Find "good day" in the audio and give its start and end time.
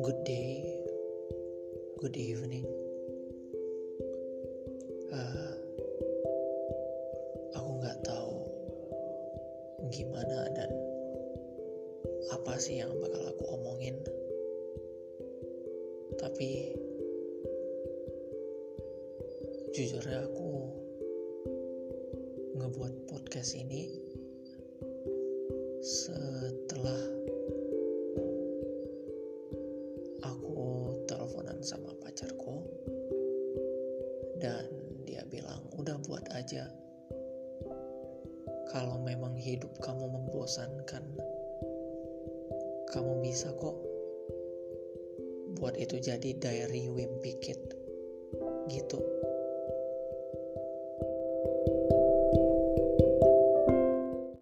0.00-0.64